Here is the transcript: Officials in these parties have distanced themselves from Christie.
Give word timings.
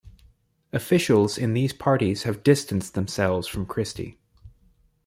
Officials 0.73 1.37
in 1.37 1.53
these 1.53 1.73
parties 1.73 2.23
have 2.23 2.41
distanced 2.41 2.95
themselves 2.95 3.47
from 3.47 3.67
Christie. 3.67 4.17